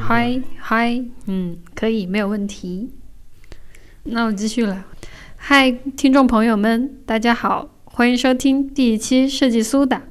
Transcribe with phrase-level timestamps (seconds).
[0.00, 2.88] 嗨嗨，嗯，可以，没有问题。
[4.04, 4.86] 那我继续了。
[5.36, 10.04] 嗨，听众朋友们，大家好，欢迎收听第一期设计苏打，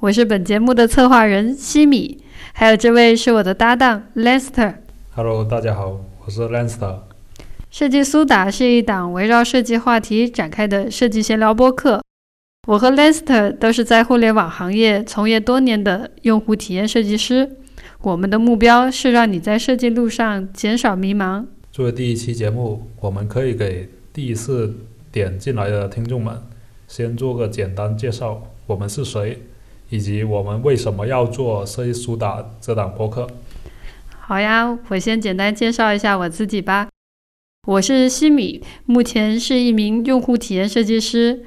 [0.00, 2.20] 我是本节目的策划人西米，
[2.52, 4.74] 还有这位是我的搭档 Lester。
[5.14, 6.98] Hello，大家好，我是 Lanster。
[7.70, 12.03] 设计苏打是一档围绕设计话题展开的设计闲聊播客。
[12.66, 17.56] 我和 Lester 都是在互联网行业从业多年的用户体验设计师。
[18.00, 21.44] 我们的目标是让你在设计路上减少迷茫。
[21.70, 24.74] 作为第一期节目，我们可以给第一次
[25.12, 26.40] 点进来的听众们
[26.88, 29.42] 先做个简单介绍，我们是谁，
[29.90, 33.26] 以及我们为什么要做设计苏打这档播客。
[34.20, 36.88] 好呀，我先简单介绍一下我自己吧。
[37.66, 41.44] 我是西米，目前是一名用户体验设计师。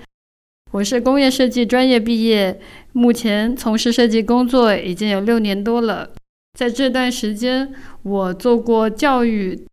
[0.77, 2.59] 我是工业设计专业毕业，
[2.93, 6.11] 目前从事设计工作已经有六年多了。
[6.53, 9.65] 在这段时间，我做过教育、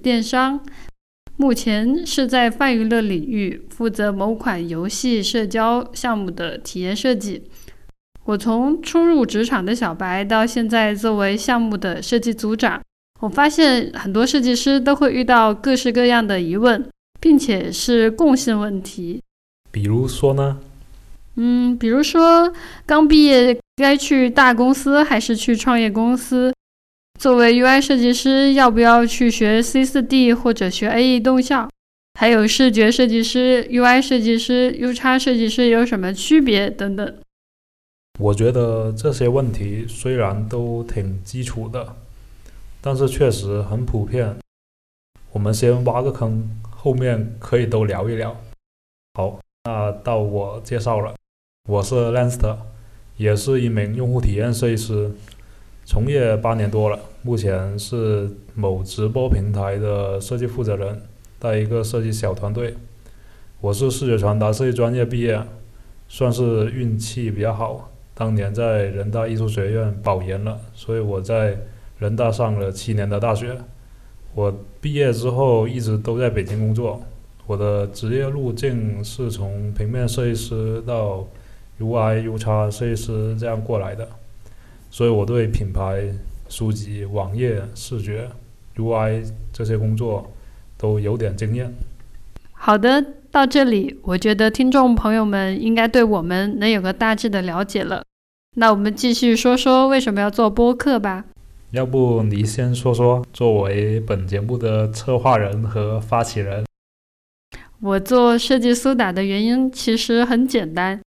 [0.00, 0.60] 电商，
[1.36, 7.42] 目前是在泛娱乐领域负责某款游戏社交项目的体验设计。
[8.26, 12.80] 我从初入职场的小白到现在作为项目的设计组长，
[13.18, 16.88] 我发现很多设计师都会遇到各式各样的疑问，
[17.20, 19.20] 并且是共性问题。
[19.72, 20.60] 比如说呢？
[21.34, 22.52] 嗯，比如说
[22.86, 26.52] 刚毕业该去大公司还是去创业公司？
[27.18, 31.68] 作为 UI 设计师，要不要去学 C4D 或者学 AE 动效？
[32.20, 36.68] 还有视觉设计师、UI 设计师、UX 设计师有什么区别？
[36.68, 37.16] 等等。
[38.20, 41.96] 我觉得这些问题虽然都挺基础的，
[42.82, 44.36] 但是确实很普遍。
[45.32, 48.36] 我们先挖个坑，后面可以都聊一聊。
[49.14, 51.14] 好，那到我介绍了。
[51.68, 52.56] 我是 Lance，
[53.16, 55.12] 也是一名用户体验设计师，
[55.84, 61.00] 从业八年多了，目前是某直播平台的设计负责人，
[61.38, 62.74] 带一个设计小团队。
[63.60, 65.40] 我是视觉传达设计专业毕业，
[66.08, 71.56] 算是运气比较好，当年在人大艺术学院保研了，所以我在
[72.00, 73.56] 人大上了七年的大学。
[74.34, 77.00] 我毕业之后一直都在北京工作，
[77.46, 81.26] 我的职业路径是从平面设计师到
[81.80, 84.08] UI、UX 设计师这样过来的，
[84.90, 86.04] 所以我对品牌、
[86.48, 88.28] 书籍、网页、视觉、
[88.76, 90.30] UI 这些工作
[90.78, 91.72] 都有点经验。
[92.52, 98.04] 好的，到这里，我觉得听众朋友们应该对我们能有个大致的了解了。
[98.56, 101.24] 那我们继续说说为什么要做播客吧。
[101.72, 106.64] 要不你先说说，作为本节目的策划人和发起人，
[107.82, 111.00] 我做设计苏打的原因其实很简单，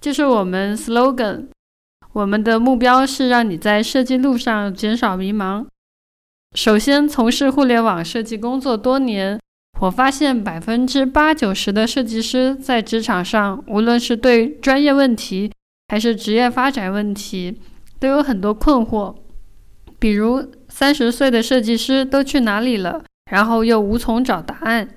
[0.00, 1.48] 就是我们 slogan，
[2.14, 5.66] 我们的目标是让你在设计路上减少迷茫。
[6.56, 9.38] 首先，从事互联网设计工作多年，
[9.80, 15.52] 我发现百分之八九十的设计师在职场上，无论是对专业问题
[15.88, 17.60] 还是职业发展问题，
[18.00, 19.14] 都有很多困惑。
[19.98, 23.04] 比如，三十岁的设计师都去哪里了？
[23.30, 24.88] 然后又无从找答案。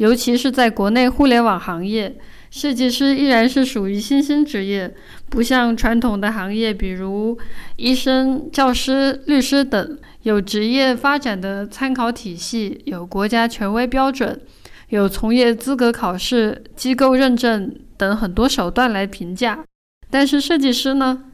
[0.00, 2.16] 尤其是在国内互联网行业，
[2.50, 4.94] 设计师依然是属于新兴职业，
[5.28, 7.38] 不像传统的行业，比如
[7.76, 14.40] 医生、教师、律师等，有职业发展的参考体系，有国家权威标准，
[14.88, 19.62] 有从业资格考试、机构认证等很多手段来评价。
[20.08, 21.24] 但是设计师呢，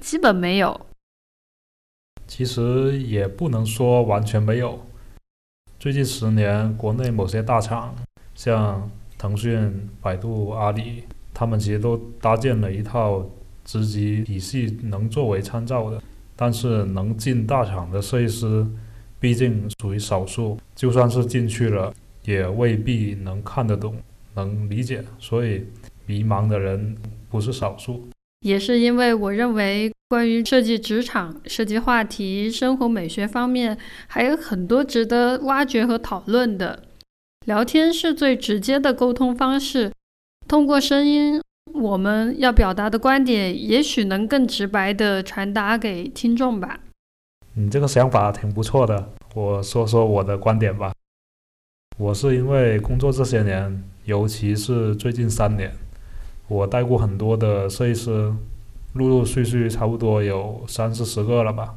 [0.00, 0.88] 基本没有。
[2.26, 4.84] 其实也不能说完全没有。
[5.82, 7.92] 最近十年，国内某些大厂，
[8.36, 8.88] 像
[9.18, 11.02] 腾讯、百度、阿里，
[11.34, 13.28] 他们其实都搭建了一套
[13.64, 16.00] 职级体系，能作为参照的。
[16.36, 18.64] 但是能进大厂的设计师，
[19.18, 21.92] 毕竟属于少数，就算是进去了，
[22.24, 23.96] 也未必能看得懂、
[24.34, 25.02] 能理解。
[25.18, 25.66] 所以，
[26.06, 26.96] 迷茫的人
[27.28, 28.08] 不是少数。
[28.42, 36.82] 也是因为我认为，关于设计职场、设计话题、生活美学方面，还有很多值得挖掘和讨论的。
[37.46, 39.92] 聊天是最直接的沟通方式，
[40.46, 41.40] 通过声音，
[41.72, 46.80] 我们要表达的观点，也许能更直白地传达给听众吧。
[47.54, 50.92] 你这个想法挺不错的，我说说我的观点吧。
[51.98, 55.72] 我是因为工作这些年，尤其是最近三年。
[56.52, 58.30] 我带过很多的设计师，
[58.92, 61.74] 陆陆续续差不多有三四十个了吧，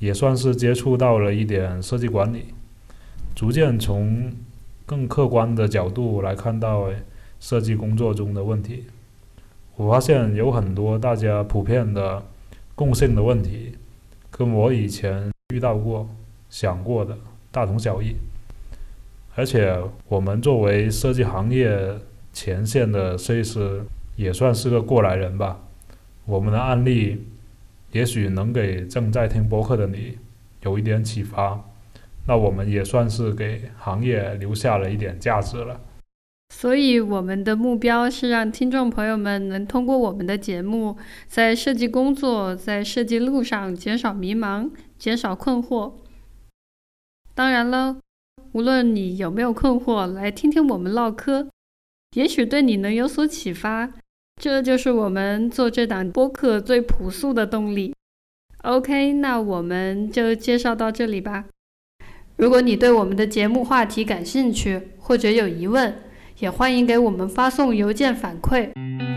[0.00, 2.46] 也算是接触到了一点设计管理，
[3.36, 4.32] 逐渐从
[4.84, 6.88] 更客观的角度来看到
[7.38, 8.86] 设计工作中的问题。
[9.76, 12.20] 我发现有很多大家普遍的
[12.74, 13.76] 共性的问题，
[14.28, 16.08] 跟我以前遇到过、
[16.48, 17.16] 想过的
[17.52, 18.16] 大同小异。
[19.36, 21.96] 而且我们作为设计行业
[22.32, 23.84] 前线的设计师，
[24.20, 25.60] 也算是个过来人吧。
[26.26, 27.26] 我们的案例
[27.92, 30.18] 也许能给正在听播客的你
[30.62, 31.64] 有一点启发，
[32.26, 35.80] 那我们也算是给行业留下了一点价值了。
[36.54, 44.68] 所以，我们的目标是让听众朋友们能通过我们的节目，在设计工作、在设计路上减少迷茫、
[44.98, 45.92] 减少困惑。
[47.34, 47.96] 当然了，
[48.52, 51.48] 无论你有没有困惑，来听听我们唠嗑，
[52.16, 53.92] 也许对你能有所启发。
[54.40, 57.94] 这就是我们做这档播客最朴素的动力。
[58.62, 61.44] OK，那我们就介绍到这里吧。
[62.36, 65.94] 如果你对我们的节目话题感兴趣，或者有疑问，
[66.38, 68.70] 也欢迎给我们发送邮件反馈，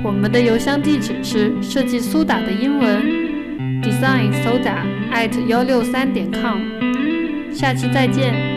[0.03, 3.01] 我们的邮箱地址是设计苏打的英文
[3.81, 6.59] design soda at 幺六三点 com。
[7.53, 8.52] 下期再见。